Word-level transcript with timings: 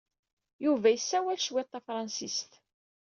Yuba 0.65 0.87
yessawal 0.91 1.39
cwiṭ 1.45 1.67
tafṛensist. 1.71 2.51